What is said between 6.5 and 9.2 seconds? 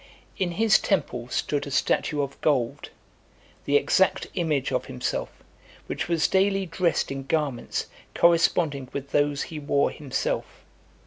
dressed in garments corresponding with